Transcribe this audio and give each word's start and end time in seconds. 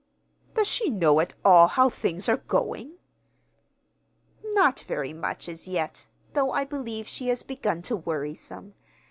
"Does 0.55 0.67
she 0.67 0.89
know 0.89 1.19
at 1.19 1.35
all 1.45 1.67
how 1.67 1.87
things 1.87 2.27
are 2.27 2.37
going?" 2.37 2.95
"Not 4.43 4.79
very 4.87 5.13
much, 5.13 5.47
as 5.47 5.67
yet, 5.67 6.07
though 6.33 6.51
I 6.51 6.65
believe 6.65 7.07
she 7.07 7.27
has 7.27 7.43
begun 7.43 7.83
to 7.83 7.95
worry 7.97 8.33
some. 8.33 8.73